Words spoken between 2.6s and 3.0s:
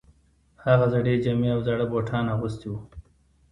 وو